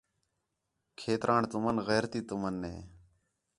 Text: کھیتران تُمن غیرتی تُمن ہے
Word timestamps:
کھیتران 0.99 1.41
تُمن 1.51 1.77
غیرتی 1.87 2.21
تُمن 2.27 2.55
ہے 2.69 2.77